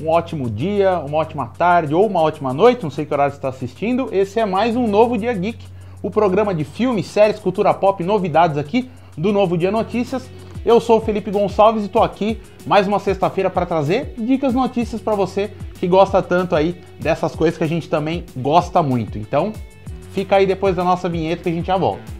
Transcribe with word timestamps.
um 0.00 0.08
ótimo 0.08 0.50
dia, 0.50 0.98
uma 0.98 1.18
ótima 1.18 1.46
tarde 1.46 1.94
ou 1.94 2.06
uma 2.06 2.20
ótima 2.20 2.52
noite, 2.52 2.82
não 2.82 2.90
sei 2.90 3.06
que 3.06 3.14
horário 3.14 3.32
você 3.32 3.38
está 3.38 3.48
assistindo. 3.48 4.08
Esse 4.12 4.40
é 4.40 4.44
mais 4.44 4.74
um 4.74 4.86
Novo 4.86 5.16
Dia 5.16 5.32
Geek, 5.32 5.64
o 6.02 6.10
programa 6.10 6.54
de 6.54 6.64
filmes, 6.64 7.06
séries, 7.06 7.38
cultura 7.38 7.72
pop, 7.72 8.02
novidades 8.02 8.58
aqui 8.58 8.90
do 9.16 9.32
Novo 9.32 9.56
Dia 9.56 9.70
Notícias. 9.70 10.28
Eu 10.64 10.80
sou 10.80 10.98
o 10.98 11.00
Felipe 11.00 11.30
Gonçalves 11.30 11.82
e 11.82 11.86
estou 11.86 12.02
aqui 12.02 12.40
mais 12.66 12.88
uma 12.88 12.98
sexta-feira 12.98 13.50
para 13.50 13.66
trazer 13.66 14.14
dicas 14.16 14.54
notícias 14.54 15.00
para 15.00 15.14
você 15.14 15.52
que 15.78 15.86
gosta 15.86 16.22
tanto 16.22 16.56
aí 16.56 16.80
dessas 16.98 17.36
coisas 17.36 17.56
que 17.56 17.64
a 17.64 17.68
gente 17.68 17.88
também 17.88 18.24
gosta 18.36 18.82
muito. 18.82 19.18
Então, 19.18 19.52
fica 20.12 20.36
aí 20.36 20.46
depois 20.46 20.74
da 20.74 20.82
nossa 20.82 21.08
vinheta 21.08 21.42
que 21.42 21.48
a 21.50 21.52
gente 21.52 21.66
já 21.66 21.76
volta. 21.76 22.13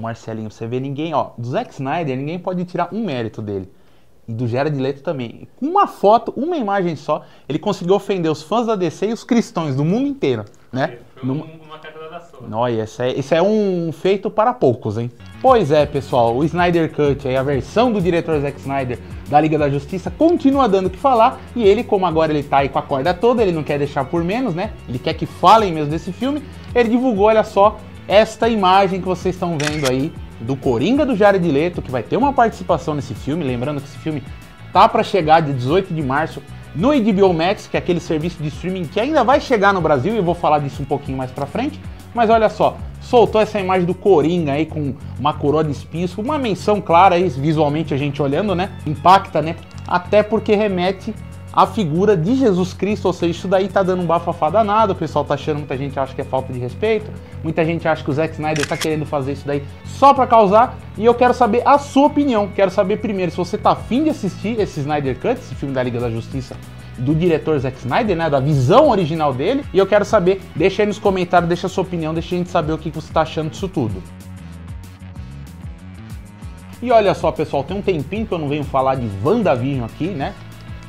Marcelinho, 0.00 0.50
você 0.50 0.66
vê 0.66 0.78
ninguém, 0.80 1.14
ó, 1.14 1.30
do 1.36 1.48
Zack 1.48 1.72
Snyder, 1.72 2.16
ninguém 2.16 2.38
pode 2.38 2.64
tirar 2.64 2.88
um 2.92 3.04
mérito 3.04 3.40
dele. 3.42 3.68
E 4.26 4.32
do 4.32 4.46
Jared 4.46 4.78
Leto 4.78 5.02
também. 5.02 5.48
Com 5.56 5.66
uma 5.66 5.86
foto, 5.86 6.34
uma 6.36 6.56
imagem 6.56 6.94
só, 6.96 7.22
ele 7.48 7.58
conseguiu 7.58 7.94
ofender 7.94 8.30
os 8.30 8.42
fãs 8.42 8.66
da 8.66 8.76
DC 8.76 9.06
e 9.06 9.12
os 9.14 9.24
cristãos 9.24 9.74
do 9.74 9.82
mundo 9.84 10.06
inteiro, 10.06 10.44
né? 10.70 10.98
Foi 11.14 11.26
Numa- 11.26 11.46
uma 11.46 11.78
cartada 11.78 12.10
da. 12.10 12.56
Olha, 12.58 12.84
isso 12.84 13.00
é, 13.02 13.12
isso 13.14 13.34
é 13.34 13.40
um 13.42 13.90
feito 13.90 14.30
para 14.30 14.52
poucos, 14.52 14.98
hein? 14.98 15.10
Pois 15.40 15.70
é, 15.70 15.86
pessoal, 15.86 16.36
o 16.36 16.44
Snyder 16.44 16.92
Cut, 16.94 17.26
aí, 17.26 17.36
a 17.36 17.42
versão 17.42 17.90
do 17.90 18.00
diretor 18.02 18.38
Zack 18.40 18.58
Snyder 18.60 18.98
da 19.30 19.40
Liga 19.40 19.56
da 19.58 19.70
Justiça, 19.70 20.10
continua 20.10 20.68
dando 20.68 20.86
o 20.86 20.90
que 20.90 20.98
falar. 20.98 21.40
E 21.56 21.64
ele, 21.64 21.82
como 21.82 22.04
agora 22.04 22.30
ele 22.30 22.42
tá 22.42 22.58
aí 22.58 22.68
com 22.68 22.78
a 22.78 22.82
corda 22.82 23.14
toda, 23.14 23.42
ele 23.42 23.52
não 23.52 23.62
quer 23.62 23.78
deixar 23.78 24.04
por 24.04 24.22
menos, 24.22 24.54
né? 24.54 24.72
Ele 24.88 24.98
quer 24.98 25.14
que 25.14 25.24
falem 25.24 25.72
mesmo 25.72 25.90
desse 25.90 26.12
filme. 26.12 26.42
Ele 26.74 26.90
divulgou, 26.90 27.26
olha 27.26 27.42
só, 27.44 27.78
esta 28.08 28.48
imagem 28.48 29.00
que 29.00 29.06
vocês 29.06 29.34
estão 29.34 29.56
vendo 29.58 29.88
aí 29.88 30.10
do 30.40 30.56
Coringa 30.56 31.04
do 31.04 31.14
Jared 31.14 31.46
Leto, 31.46 31.82
que 31.82 31.90
vai 31.90 32.02
ter 32.02 32.16
uma 32.16 32.32
participação 32.32 32.94
nesse 32.94 33.14
filme. 33.14 33.44
Lembrando 33.44 33.80
que 33.80 33.86
esse 33.86 33.98
filme 33.98 34.22
tá 34.72 34.88
para 34.88 35.02
chegar 35.02 35.40
de 35.40 35.52
18 35.52 35.92
de 35.92 36.02
março 36.02 36.42
no 36.74 36.88
HBO 36.88 37.34
Max, 37.34 37.66
que 37.66 37.76
é 37.76 37.80
aquele 37.80 38.00
serviço 38.00 38.42
de 38.42 38.48
streaming 38.48 38.84
que 38.84 38.98
ainda 38.98 39.22
vai 39.22 39.40
chegar 39.40 39.74
no 39.74 39.80
Brasil, 39.80 40.14
e 40.14 40.16
eu 40.16 40.24
vou 40.24 40.34
falar 40.34 40.60
disso 40.60 40.82
um 40.82 40.86
pouquinho 40.86 41.18
mais 41.18 41.30
pra 41.30 41.44
frente. 41.44 41.78
Mas 42.14 42.30
olha 42.30 42.48
só, 42.48 42.78
soltou 43.00 43.40
essa 43.40 43.60
imagem 43.60 43.86
do 43.86 43.94
Coringa 43.94 44.52
aí 44.52 44.64
com 44.64 44.94
uma 45.18 45.34
coroa 45.34 45.62
de 45.62 45.72
espinhos, 45.72 46.16
uma 46.16 46.38
menção 46.38 46.80
clara 46.80 47.16
aí, 47.16 47.28
visualmente 47.28 47.92
a 47.92 47.96
gente 47.96 48.22
olhando, 48.22 48.54
né? 48.54 48.70
Impacta, 48.86 49.42
né? 49.42 49.56
Até 49.86 50.22
porque 50.22 50.54
remete 50.54 51.14
à 51.52 51.66
figura 51.66 52.16
de 52.16 52.34
Jesus 52.34 52.72
Cristo, 52.72 53.06
ou 53.06 53.12
seja, 53.12 53.30
isso 53.30 53.48
daí 53.48 53.68
tá 53.68 53.82
dando 53.82 54.02
um 54.02 54.06
bafafá 54.06 54.50
danado, 54.50 54.92
o 54.92 54.96
pessoal 54.96 55.24
tá 55.24 55.34
achando, 55.34 55.58
muita 55.58 55.76
gente 55.76 55.98
acha 55.98 56.14
que 56.14 56.20
é 56.20 56.24
falta 56.24 56.52
de 56.52 56.58
respeito, 56.58 57.10
muita 57.42 57.64
gente 57.64 57.86
acha 57.88 58.04
que 58.04 58.10
o 58.10 58.12
Zack 58.12 58.34
Snyder 58.34 58.66
tá 58.66 58.76
querendo 58.76 59.06
fazer 59.06 59.32
isso 59.32 59.46
daí 59.46 59.62
só 59.84 60.12
pra 60.12 60.26
causar, 60.26 60.78
e 60.96 61.04
eu 61.04 61.14
quero 61.14 61.34
saber 61.34 61.62
a 61.64 61.78
sua 61.78 62.06
opinião, 62.06 62.48
quero 62.54 62.70
saber 62.70 62.98
primeiro 62.98 63.30
se 63.30 63.36
você 63.36 63.56
tá 63.56 63.72
afim 63.72 64.04
de 64.04 64.10
assistir 64.10 64.60
esse 64.60 64.80
Snyder 64.80 65.18
Cut, 65.18 65.40
esse 65.40 65.54
filme 65.54 65.74
da 65.74 65.82
Liga 65.82 65.98
da 65.98 66.10
Justiça 66.10 66.56
do 66.98 67.14
diretor 67.14 67.58
Zack 67.58 67.78
Snyder, 67.78 68.16
né, 68.16 68.28
da 68.28 68.40
visão 68.40 68.88
original 68.88 69.32
dele, 69.32 69.64
e 69.72 69.78
eu 69.78 69.86
quero 69.86 70.04
saber, 70.04 70.40
deixa 70.54 70.82
aí 70.82 70.86
nos 70.86 70.98
comentários, 70.98 71.48
deixa 71.48 71.68
a 71.68 71.70
sua 71.70 71.82
opinião, 71.82 72.12
deixa 72.12 72.34
a 72.34 72.38
gente 72.38 72.50
saber 72.50 72.72
o 72.72 72.78
que 72.78 72.90
que 72.90 72.96
você 72.96 73.12
tá 73.12 73.22
achando 73.22 73.50
disso 73.50 73.68
tudo. 73.68 74.02
E 76.80 76.92
olha 76.92 77.12
só, 77.14 77.32
pessoal, 77.32 77.64
tem 77.64 77.76
um 77.76 77.82
tempinho 77.82 78.26
que 78.26 78.32
eu 78.32 78.38
não 78.38 78.48
venho 78.48 78.64
falar 78.64 78.94
de 78.96 79.08
WandaVision 79.24 79.84
aqui, 79.84 80.08
né? 80.08 80.34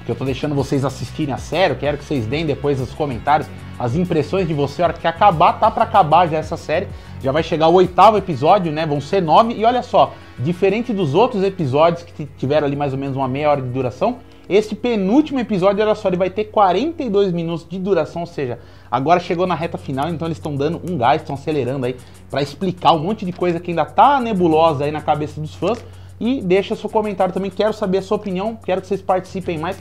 Que 0.05 0.11
eu 0.11 0.15
tô 0.15 0.25
deixando 0.25 0.55
vocês 0.55 0.83
assistirem 0.83 1.33
a 1.33 1.37
sério, 1.37 1.75
quero 1.75 1.97
que 1.97 2.03
vocês 2.03 2.25
deem 2.25 2.45
depois 2.45 2.79
nos 2.79 2.93
comentários 2.93 3.47
as 3.77 3.95
impressões 3.95 4.47
de 4.47 4.53
você, 4.53 4.81
a 4.81 4.85
hora 4.85 4.93
que 4.93 5.07
acabar, 5.07 5.53
tá 5.53 5.71
pra 5.71 5.83
acabar 5.83 6.27
já 6.27 6.37
essa 6.37 6.57
série. 6.57 6.87
Já 7.21 7.31
vai 7.31 7.43
chegar 7.43 7.67
o 7.67 7.73
oitavo 7.73 8.17
episódio, 8.17 8.71
né? 8.71 8.85
Vão 8.85 8.99
ser 8.99 9.21
nove. 9.21 9.53
E 9.53 9.63
olha 9.63 9.81
só, 9.81 10.13
diferente 10.37 10.91
dos 10.91 11.13
outros 11.13 11.43
episódios 11.43 12.03
que 12.03 12.25
tiveram 12.37 12.67
ali 12.67 12.75
mais 12.75 12.93
ou 12.93 12.99
menos 12.99 13.15
uma 13.15 13.27
meia 13.27 13.49
hora 13.49 13.61
de 13.61 13.69
duração, 13.69 14.17
esse 14.49 14.73
penúltimo 14.73 15.39
episódio, 15.39 15.83
olha 15.85 15.93
só, 15.93 16.07
ele 16.07 16.17
vai 16.17 16.31
ter 16.31 16.45
42 16.45 17.31
minutos 17.31 17.67
de 17.69 17.77
duração, 17.77 18.21
ou 18.21 18.25
seja, 18.25 18.57
agora 18.89 19.19
chegou 19.19 19.45
na 19.45 19.53
reta 19.53 19.77
final, 19.77 20.09
então 20.09 20.27
eles 20.27 20.39
estão 20.39 20.55
dando 20.55 20.81
um 20.89 20.97
gás, 20.97 21.21
estão 21.21 21.35
acelerando 21.35 21.85
aí 21.85 21.95
pra 22.31 22.41
explicar 22.41 22.93
um 22.93 22.99
monte 22.99 23.25
de 23.25 23.31
coisa 23.31 23.59
que 23.59 23.69
ainda 23.69 23.85
tá 23.85 24.19
nebulosa 24.19 24.85
aí 24.85 24.91
na 24.91 25.01
cabeça 25.01 25.39
dos 25.39 25.53
fãs. 25.53 25.85
E 26.19 26.41
deixa 26.41 26.75
seu 26.75 26.89
comentário 26.89 27.31
também, 27.31 27.51
quero 27.51 27.71
saber 27.73 27.99
a 27.99 28.01
sua 28.01 28.17
opinião, 28.17 28.57
quero 28.65 28.81
que 28.81 28.87
vocês 28.87 29.01
participem 29.01 29.59
mais. 29.59 29.77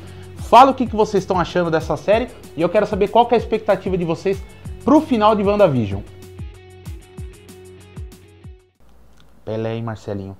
Fala 0.48 0.70
o 0.70 0.75
que, 0.75 0.86
que 0.86 0.97
vocês 0.97 1.22
estão 1.22 1.38
achando 1.38 1.70
dessa 1.70 1.94
série 1.94 2.31
e 2.56 2.62
eu 2.62 2.70
quero 2.70 2.86
saber 2.86 3.09
qual 3.09 3.26
que 3.26 3.34
é 3.34 3.36
a 3.36 3.38
expectativa 3.38 3.98
de 3.98 4.04
vocês 4.06 4.42
pro 4.82 4.98
final 4.98 5.36
de 5.36 5.42
WandaVision. 5.42 6.00
Pelé, 9.44 9.75
hein, 9.75 9.82
Marcelinho? 9.82 10.34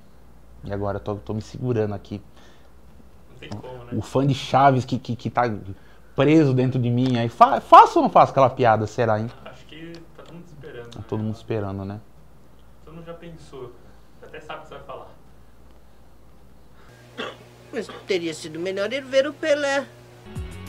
E 0.64 0.72
agora, 0.72 0.96
eu 0.96 1.00
tô, 1.00 1.16
tô 1.16 1.34
me 1.34 1.42
segurando 1.42 1.94
aqui. 1.94 2.22
Não 3.32 3.36
tem 3.38 3.50
como, 3.50 3.84
né? 3.84 3.91
O 3.92 4.00
fã 4.00 4.26
de 4.26 4.32
Chaves 4.32 4.86
que, 4.86 4.98
que, 4.98 5.14
que 5.14 5.28
tá 5.28 5.42
preso 6.16 6.54
dentro 6.54 6.80
de 6.80 6.88
mim 6.88 7.19
aí. 7.19 7.28
Fa 7.28 7.60
faço 7.60 7.98
ou 7.98 8.02
não 8.02 8.10
faço 8.10 8.30
aquela 8.32 8.48
piada, 8.48 8.86
será, 8.86 9.20
hein? 9.20 9.30
Acho 9.44 9.66
que 9.66 9.92
tá 10.16 10.22
todo 10.22 10.32
mundo 10.32 10.46
esperando. 10.46 10.90
Tá 10.90 11.02
todo 11.06 11.22
mundo 11.22 11.34
esperando, 11.34 11.84
né? 11.84 12.00
Todo 12.82 12.94
mundo 12.94 13.04
já 13.04 13.12
pensou. 13.12 13.75
Até 14.22 14.40
sabe 14.40 14.60
o 14.60 14.62
que 14.62 14.69
você 14.69 14.75
vai 14.75 14.84
falar. 14.84 15.08
Mas 17.70 17.86
teria 18.06 18.32
sido 18.32 18.58
melhor 18.58 18.90
ir 18.90 19.02
ver 19.02 19.26
o 19.26 19.34
Pelé. 19.34 19.86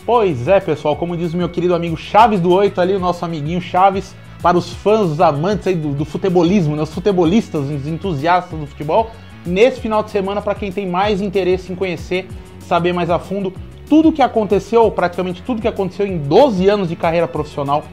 Pois 0.05 0.47
é, 0.47 0.59
pessoal, 0.59 0.95
como 0.95 1.15
diz 1.15 1.33
o 1.33 1.37
meu 1.37 1.49
querido 1.49 1.75
amigo 1.75 1.95
Chaves 1.95 2.39
do 2.39 2.51
Oito 2.53 2.81
ali, 2.81 2.93
o 2.93 2.99
nosso 2.99 3.23
amiguinho 3.23 3.61
Chaves, 3.61 4.15
para 4.41 4.57
os 4.57 4.71
fãs, 4.71 5.11
os 5.11 5.21
amantes 5.21 5.67
aí 5.67 5.75
do, 5.75 5.89
do 5.89 6.05
futebolismo, 6.05 6.75
né, 6.75 6.81
os 6.81 6.93
futebolistas, 6.93 7.69
os 7.69 7.87
entusiastas 7.87 8.59
do 8.59 8.65
futebol, 8.65 9.11
nesse 9.45 9.79
final 9.79 10.01
de 10.01 10.11
semana, 10.11 10.41
para 10.41 10.55
quem 10.55 10.71
tem 10.71 10.87
mais 10.87 11.21
interesse 11.21 11.71
em 11.71 11.75
conhecer, 11.75 12.27
saber 12.59 12.93
mais 12.93 13.09
a 13.09 13.19
fundo 13.19 13.53
tudo 13.87 14.09
o 14.09 14.13
que 14.13 14.21
aconteceu, 14.21 14.89
praticamente 14.91 15.41
tudo 15.41 15.61
que 15.61 15.67
aconteceu 15.67 16.05
em 16.05 16.17
12 16.17 16.69
anos 16.69 16.87
de 16.87 16.95
carreira 16.95 17.27
profissional 17.27 17.83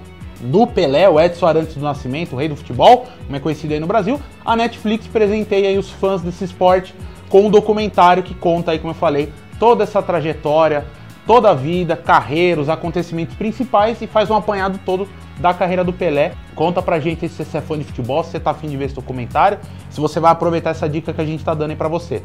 do 0.40 0.66
Pelé, 0.66 1.08
o 1.08 1.18
Edson 1.18 1.46
Arantes 1.46 1.74
do 1.74 1.80
Nascimento, 1.80 2.34
o 2.34 2.36
rei 2.36 2.48
do 2.48 2.56
futebol, 2.56 3.06
como 3.24 3.36
é 3.36 3.40
conhecido 3.40 3.72
aí 3.72 3.80
no 3.80 3.86
Brasil, 3.86 4.20
a 4.44 4.54
Netflix 4.54 5.06
presenteia 5.06 5.70
aí 5.70 5.78
os 5.78 5.90
fãs 5.90 6.20
desse 6.20 6.44
esporte 6.44 6.94
com 7.30 7.46
um 7.46 7.50
documentário 7.50 8.22
que 8.22 8.34
conta 8.34 8.72
aí, 8.72 8.78
como 8.78 8.90
eu 8.90 8.94
falei, 8.94 9.32
toda 9.58 9.84
essa 9.84 10.02
trajetória, 10.02 10.86
toda 11.26 11.50
a 11.50 11.54
vida, 11.54 11.96
carreira, 11.96 12.60
os 12.60 12.68
acontecimentos 12.68 13.34
principais 13.34 14.00
e 14.00 14.06
faz 14.06 14.30
um 14.30 14.36
apanhado 14.36 14.78
todo 14.84 15.08
da 15.38 15.52
carreira 15.52 15.82
do 15.82 15.92
Pelé. 15.92 16.32
Conta 16.54 16.80
pra 16.80 17.00
gente 17.00 17.28
se 17.28 17.44
você 17.44 17.58
é 17.58 17.60
fã 17.60 17.76
de 17.76 17.84
futebol, 17.84 18.22
se 18.22 18.30
você 18.30 18.40
tá 18.40 18.52
afim 18.52 18.68
de 18.68 18.76
ver 18.76 18.86
esse 18.86 18.94
documentário, 18.94 19.58
se 19.90 20.00
você 20.00 20.20
vai 20.20 20.30
aproveitar 20.30 20.70
essa 20.70 20.88
dica 20.88 21.12
que 21.12 21.20
a 21.20 21.24
gente 21.24 21.44
tá 21.44 21.52
dando 21.52 21.70
aí 21.70 21.76
pra 21.76 21.88
você. 21.88 22.22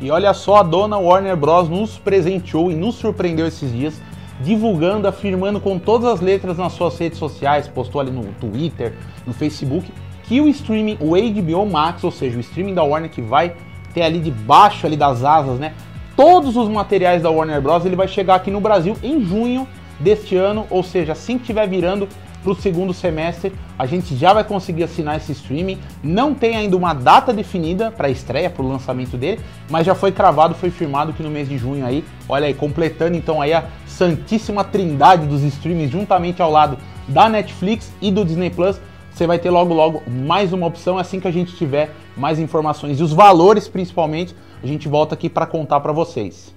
E 0.00 0.10
olha 0.10 0.34
só, 0.34 0.56
a 0.56 0.62
dona 0.62 0.98
Warner 0.98 1.36
Bros. 1.36 1.68
nos 1.68 1.96
presenteou 1.96 2.70
e 2.70 2.74
nos 2.74 2.96
surpreendeu 2.96 3.46
esses 3.46 3.72
dias, 3.72 4.02
divulgando, 4.40 5.08
afirmando 5.08 5.58
com 5.58 5.78
todas 5.78 6.06
as 6.12 6.20
letras 6.20 6.58
nas 6.58 6.74
suas 6.74 6.98
redes 6.98 7.18
sociais, 7.18 7.68
postou 7.68 8.00
ali 8.00 8.10
no 8.10 8.24
Twitter, 8.34 8.92
no 9.26 9.32
Facebook, 9.32 9.90
que 10.24 10.40
o 10.40 10.48
streaming, 10.48 10.98
o 11.00 11.12
HBO 11.12 11.64
Max, 11.64 12.04
ou 12.04 12.10
seja, 12.10 12.36
o 12.36 12.40
streaming 12.40 12.74
da 12.74 12.82
Warner 12.82 13.10
que 13.10 13.22
vai 13.22 13.54
ter 13.94 14.02
ali 14.02 14.18
debaixo 14.18 14.86
ali 14.86 14.96
das 14.96 15.24
asas, 15.24 15.58
né? 15.58 15.72
Todos 16.16 16.56
os 16.56 16.68
materiais 16.68 17.22
da 17.22 17.30
Warner 17.30 17.62
Bros. 17.62 17.86
ele 17.86 17.96
vai 17.96 18.08
chegar 18.08 18.34
aqui 18.34 18.50
no 18.50 18.60
Brasil 18.60 18.96
em 19.02 19.24
junho 19.24 19.66
deste 19.98 20.36
ano, 20.36 20.66
ou 20.68 20.82
seja, 20.82 21.12
assim 21.12 21.36
que 21.36 21.42
estiver 21.42 21.68
virando 21.68 22.08
para 22.42 22.52
o 22.52 22.54
segundo 22.54 22.92
semestre, 22.92 23.52
a 23.78 23.86
gente 23.86 24.14
já 24.14 24.34
vai 24.34 24.44
conseguir 24.44 24.84
assinar 24.84 25.16
esse 25.16 25.32
streaming. 25.32 25.78
Não 26.02 26.34
tem 26.34 26.54
ainda 26.54 26.76
uma 26.76 26.92
data 26.92 27.32
definida 27.32 27.90
para 27.90 28.06
a 28.06 28.10
estreia, 28.10 28.50
para 28.50 28.62
o 28.62 28.68
lançamento 28.68 29.16
dele, 29.16 29.40
mas 29.70 29.86
já 29.86 29.94
foi 29.94 30.12
cravado, 30.12 30.54
foi 30.54 30.70
firmado 30.70 31.14
que 31.14 31.22
no 31.22 31.30
mês 31.30 31.48
de 31.48 31.56
junho 31.56 31.86
aí, 31.86 32.04
olha 32.28 32.46
aí, 32.46 32.52
completando 32.52 33.16
então 33.16 33.40
aí 33.40 33.54
a 33.54 33.64
santíssima 33.86 34.62
trindade 34.62 35.26
dos 35.26 35.42
streamings 35.42 35.90
juntamente 35.90 36.42
ao 36.42 36.50
lado 36.50 36.76
da 37.08 37.30
Netflix 37.30 37.90
e 38.00 38.10
do 38.10 38.24
Disney 38.24 38.50
Plus. 38.50 38.78
Você 39.14 39.28
vai 39.28 39.38
ter 39.38 39.48
logo 39.48 39.72
logo 39.72 40.02
mais 40.10 40.52
uma 40.52 40.66
opção 40.66 40.98
assim 40.98 41.20
que 41.20 41.28
a 41.28 41.30
gente 41.30 41.54
tiver 41.54 41.94
mais 42.16 42.40
informações 42.40 42.98
e 42.98 43.02
os 43.02 43.12
valores 43.12 43.68
principalmente, 43.68 44.34
a 44.60 44.66
gente 44.66 44.88
volta 44.88 45.14
aqui 45.14 45.28
para 45.28 45.46
contar 45.46 45.78
para 45.78 45.92
vocês. 45.92 46.52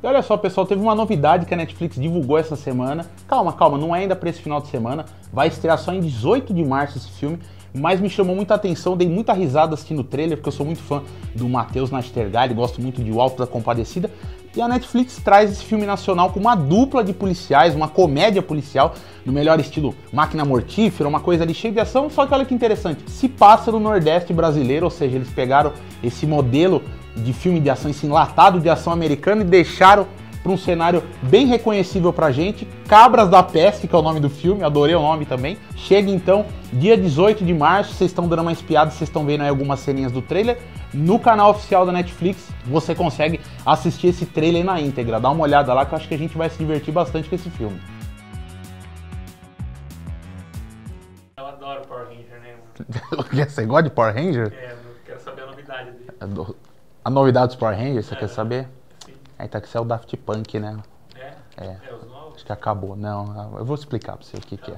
E 0.00 0.06
olha 0.06 0.22
só, 0.22 0.36
pessoal, 0.36 0.64
teve 0.64 0.80
uma 0.80 0.94
novidade 0.94 1.44
que 1.44 1.52
a 1.52 1.56
Netflix 1.56 1.96
divulgou 1.96 2.38
essa 2.38 2.54
semana. 2.54 3.06
Calma, 3.26 3.52
calma, 3.52 3.76
não 3.76 3.94
é 3.94 4.00
ainda 4.00 4.14
para 4.14 4.30
esse 4.30 4.40
final 4.40 4.60
de 4.60 4.68
semana. 4.68 5.06
Vai 5.32 5.48
estrear 5.48 5.76
só 5.76 5.92
em 5.92 6.00
18 6.00 6.54
de 6.54 6.64
março 6.64 6.98
esse 6.98 7.10
filme. 7.10 7.40
Mas 7.74 8.00
me 8.00 8.10
chamou 8.10 8.36
muita 8.36 8.54
atenção, 8.54 8.96
dei 8.96 9.08
muita 9.08 9.32
risada 9.32 9.74
assistindo 9.74 10.00
o 10.00 10.04
trailer, 10.04 10.36
porque 10.36 10.48
eu 10.48 10.52
sou 10.52 10.66
muito 10.66 10.82
fã 10.82 11.02
do 11.34 11.48
Matheus 11.48 11.90
Nastergalli, 11.90 12.52
gosto 12.52 12.82
muito 12.82 13.02
de 13.02 13.10
O 13.10 13.20
Alto 13.20 13.38
da 13.38 13.46
Compadecida. 13.46 14.10
E 14.54 14.60
a 14.60 14.68
Netflix 14.68 15.16
traz 15.16 15.50
esse 15.50 15.64
filme 15.64 15.86
nacional 15.86 16.30
com 16.30 16.38
uma 16.38 16.54
dupla 16.54 17.02
de 17.02 17.14
policiais, 17.14 17.74
uma 17.74 17.88
comédia 17.88 18.42
policial, 18.42 18.94
no 19.24 19.32
melhor 19.32 19.58
estilo 19.58 19.94
máquina 20.12 20.44
mortífera, 20.44 21.08
uma 21.08 21.20
coisa 21.20 21.42
ali 21.42 21.54
cheia 21.54 21.72
de 21.72 21.80
ação. 21.80 22.10
Só 22.10 22.26
que 22.26 22.34
olha 22.34 22.44
que 22.44 22.54
interessante, 22.54 23.10
se 23.10 23.28
passa 23.28 23.72
no 23.72 23.80
Nordeste 23.80 24.32
brasileiro, 24.32 24.84
ou 24.84 24.90
seja, 24.90 25.16
eles 25.16 25.30
pegaram 25.30 25.72
esse 26.04 26.26
modelo 26.26 26.82
de 27.16 27.32
filme 27.32 27.60
de 27.60 27.70
ação, 27.70 27.90
esse 27.90 28.04
enlatado 28.04 28.60
de 28.60 28.68
ação 28.68 28.92
americano 28.92 29.40
e 29.40 29.44
deixaram 29.44 30.06
para 30.42 30.50
um 30.52 30.56
cenário 30.58 31.02
bem 31.22 31.46
reconhecível 31.46 32.12
pra 32.12 32.32
gente. 32.32 32.66
Cabras 32.88 33.28
da 33.28 33.42
Peste, 33.42 33.86
que 33.86 33.94
é 33.94 33.98
o 33.98 34.02
nome 34.02 34.18
do 34.20 34.28
filme, 34.28 34.64
adorei 34.64 34.94
o 34.94 35.00
nome 35.00 35.24
também. 35.24 35.56
Chega 35.76 36.10
então 36.10 36.44
dia 36.72 36.96
18 36.96 37.44
de 37.44 37.54
março, 37.54 37.94
vocês 37.94 38.10
estão 38.10 38.26
dando 38.26 38.42
uma 38.42 38.52
espiada, 38.52 38.90
vocês 38.90 39.08
estão 39.08 39.24
vendo 39.24 39.42
aí 39.42 39.48
algumas 39.48 39.80
ceninhas 39.80 40.10
do 40.10 40.20
trailer. 40.20 40.58
No 40.92 41.18
canal 41.18 41.50
oficial 41.50 41.86
da 41.86 41.92
Netflix, 41.92 42.50
você 42.66 42.94
consegue 42.94 43.40
assistir 43.64 44.08
esse 44.08 44.26
trailer 44.26 44.64
na 44.64 44.80
íntegra. 44.80 45.18
Dá 45.20 45.30
uma 45.30 45.42
olhada 45.44 45.72
lá 45.72 45.86
que 45.86 45.94
eu 45.94 45.96
acho 45.96 46.08
que 46.08 46.14
a 46.14 46.18
gente 46.18 46.36
vai 46.36 46.50
se 46.50 46.58
divertir 46.58 46.92
bastante 46.92 47.28
com 47.28 47.34
esse 47.34 47.48
filme. 47.50 47.80
Eu 51.36 51.46
adoro 51.46 51.82
Power 51.86 52.06
Ranger, 52.08 52.40
né? 52.40 52.54
mano? 52.56 53.28
Você 53.48 53.64
gosta 53.64 53.82
de 53.84 53.90
Power 53.90 54.14
Ranger? 54.14 54.52
É, 54.52 54.72
eu 54.72 54.94
quero 55.06 55.20
saber 55.20 55.42
a 55.42 55.46
novidade 55.46 55.90
dele. 55.92 56.54
A 57.04 57.10
novidade 57.10 57.46
dos 57.48 57.56
Power 57.56 57.76
Rangers, 57.76 58.06
você 58.06 58.14
É. 58.14 58.18
quer 58.18 58.28
saber? 58.28 58.68
Aí 59.42 59.48
tá 59.48 59.60
que 59.60 59.76
é 59.76 59.80
o 59.80 59.84
Daft 59.84 60.16
Punk, 60.18 60.60
né? 60.60 60.76
É? 61.16 61.32
É. 61.56 61.64
É, 61.64 61.94
os 62.00 62.08
novos? 62.08 62.36
Acho 62.36 62.46
que 62.46 62.52
acabou. 62.52 62.94
Não, 62.94 63.56
eu 63.58 63.64
vou 63.64 63.74
explicar 63.74 64.16
pra 64.16 64.24
você 64.24 64.36
o 64.36 64.40
que, 64.40 64.56
que 64.56 64.70
é. 64.70 64.76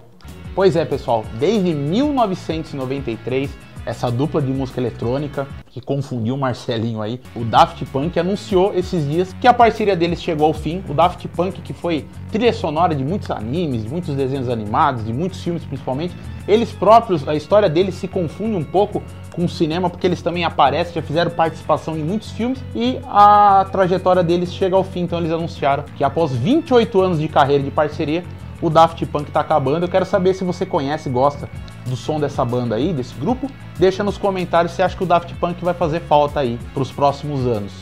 Pois 0.55 0.75
é, 0.75 0.87
pessoal, 0.87 1.23
desde 1.39 1.75
1993, 1.75 3.51
essa 3.85 4.11
dupla 4.11 4.41
de 4.41 4.51
música 4.51 4.81
eletrônica, 4.81 5.47
que 5.67 5.83
confundiu 5.83 6.35
o 6.35 6.39
Marcelinho 6.39 7.03
aí, 7.03 7.21
o 7.37 7.45
Daft 7.45 7.85
Punk 7.85 8.19
anunciou 8.19 8.73
esses 8.75 9.07
dias 9.07 9.35
que 9.39 9.47
a 9.47 9.53
parceria 9.53 9.95
deles 9.95 10.23
chegou 10.23 10.47
ao 10.47 10.55
fim. 10.55 10.83
O 10.89 10.95
Daft 10.95 11.29
Punk, 11.29 11.61
que 11.61 11.75
foi 11.75 12.09
trilha 12.33 12.55
sonora 12.55 12.95
de 12.95 13.05
muitos 13.05 13.31
animes, 13.31 13.83
de 13.83 13.91
muitos 13.91 14.15
desenhos 14.17 14.49
animados, 14.49 15.05
de 15.05 15.13
muitos 15.13 15.43
filmes 15.43 15.63
principalmente, 15.65 16.17
eles 16.49 16.73
próprios, 16.73 17.29
a 17.29 17.35
história 17.35 17.69
deles 17.69 17.97
se 17.97 18.09
confunde 18.09 18.57
um 18.57 18.65
pouco 18.65 19.03
com 19.35 19.45
o 19.45 19.49
cinema, 19.49 19.91
porque 19.91 20.07
eles 20.07 20.23
também 20.23 20.45
aparecem, 20.45 20.95
já 20.95 21.03
fizeram 21.03 21.31
participação 21.31 21.97
em 21.97 22.03
muitos 22.03 22.31
filmes 22.31 22.63
e 22.75 22.99
a 23.07 23.67
trajetória 23.71 24.23
deles 24.23 24.53
chega 24.53 24.77
ao 24.77 24.85
fim. 24.85 25.01
Então 25.01 25.19
eles 25.19 25.33
anunciaram 25.33 25.85
que 25.97 26.05
após 26.05 26.33
28 26.33 27.01
anos 27.01 27.21
de 27.21 27.29
carreira 27.29 27.63
de 27.63 27.71
parceria, 27.71 28.25
o 28.63 28.71
Daft 28.71 29.05
Punk 29.07 29.31
tá 29.31 29.41
acabando. 29.41 29.85
Eu 29.85 29.89
quero 29.89 30.07
saber 30.07 30.35
se 30.35 30.45
você 30.45 30.65
conhece 30.65 31.09
gosta 31.11 31.49
do 31.85 31.97
som 31.97 32.19
dessa 32.19 32.45
banda 32.45 32.77
aí, 32.77 32.93
desse 32.93 33.15
grupo. 33.15 33.51
Deixa 33.79 34.03
nos 34.03 34.17
comentários 34.17 34.73
se 34.73 34.83
acha 34.83 34.97
que 34.97 35.03
o 35.03 35.07
Daft 35.07 35.35
Punk 35.35 35.63
vai 35.65 35.75
fazer 35.75 36.01
falta 36.01 36.41
aí 36.41 36.59
pros 36.73 36.91
próximos 36.91 37.47
anos. 37.47 37.73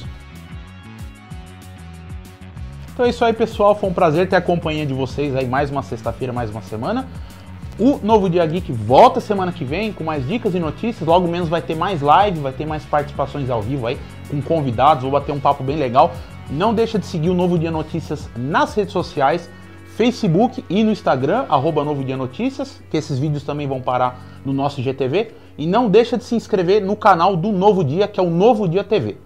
Então 2.92 3.06
é 3.06 3.08
isso 3.08 3.24
aí, 3.24 3.32
pessoal. 3.32 3.74
Foi 3.74 3.88
um 3.88 3.92
prazer 3.94 4.28
ter 4.28 4.36
a 4.36 4.40
companhia 4.40 4.84
de 4.84 4.92
vocês 4.92 5.34
aí 5.34 5.46
mais 5.46 5.70
uma 5.70 5.82
sexta-feira, 5.82 6.32
mais 6.32 6.50
uma 6.50 6.62
semana. 6.62 7.06
O 7.78 7.98
Novo 8.02 8.28
Dia 8.28 8.44
Geek 8.44 8.70
volta 8.70 9.18
semana 9.18 9.50
que 9.50 9.64
vem 9.64 9.94
com 9.94 10.04
mais 10.04 10.26
dicas 10.26 10.54
e 10.54 10.58
notícias. 10.58 11.08
Logo 11.08 11.26
menos 11.26 11.48
vai 11.48 11.62
ter 11.62 11.74
mais 11.74 12.02
live, 12.02 12.38
vai 12.40 12.52
ter 12.52 12.66
mais 12.66 12.84
participações 12.84 13.48
ao 13.48 13.62
vivo 13.62 13.86
aí 13.86 13.98
com 14.30 14.42
convidados. 14.42 15.02
Vou 15.02 15.12
bater 15.12 15.32
um 15.32 15.40
papo 15.40 15.64
bem 15.64 15.76
legal. 15.76 16.12
Não 16.50 16.74
deixa 16.74 16.98
de 16.98 17.06
seguir 17.06 17.30
o 17.30 17.34
Novo 17.34 17.58
Dia 17.58 17.70
Notícias 17.70 18.28
nas 18.36 18.74
redes 18.74 18.92
sociais, 18.92 19.48
Facebook 19.96 20.62
e 20.68 20.84
no 20.84 20.90
Instagram, 20.92 21.46
arroba 21.48 21.82
Novo 21.82 22.04
Dia 22.04 22.16
Notícias, 22.16 22.82
que 22.90 22.96
esses 22.96 23.18
vídeos 23.18 23.42
também 23.42 23.66
vão 23.66 23.80
parar 23.80 24.20
no 24.44 24.52
nosso 24.52 24.82
GTV. 24.82 25.32
E 25.56 25.66
não 25.66 25.88
deixa 25.88 26.18
de 26.18 26.24
se 26.24 26.34
inscrever 26.34 26.84
no 26.84 26.94
canal 26.94 27.36
do 27.36 27.52
Novo 27.52 27.82
Dia, 27.82 28.06
que 28.06 28.20
é 28.20 28.22
o 28.22 28.30
Novo 28.30 28.68
Dia 28.68 28.84
TV. 28.84 29.16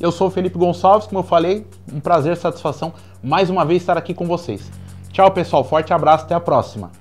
Eu 0.00 0.10
sou 0.10 0.28
o 0.28 0.30
Felipe 0.30 0.56
Gonçalves, 0.58 1.06
como 1.06 1.18
eu 1.18 1.24
falei, 1.24 1.66
um 1.92 2.00
prazer, 2.00 2.34
satisfação 2.38 2.94
mais 3.22 3.50
uma 3.50 3.66
vez 3.66 3.82
estar 3.82 3.98
aqui 3.98 4.14
com 4.14 4.24
vocês. 4.26 4.70
Tchau, 5.12 5.30
pessoal. 5.30 5.62
Forte 5.64 5.92
abraço, 5.92 6.24
até 6.24 6.34
a 6.34 6.40
próxima. 6.40 6.99